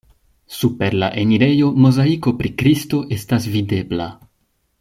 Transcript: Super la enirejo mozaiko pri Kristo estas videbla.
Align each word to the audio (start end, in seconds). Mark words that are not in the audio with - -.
Super 0.59 0.95
la 1.03 1.09
enirejo 1.25 1.69
mozaiko 1.87 2.35
pri 2.41 2.53
Kristo 2.63 3.05
estas 3.19 3.49
videbla. 3.59 4.13